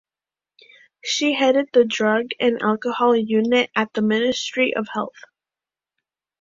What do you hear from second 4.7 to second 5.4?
of Health.